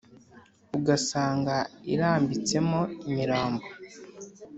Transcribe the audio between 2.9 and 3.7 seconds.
imirambo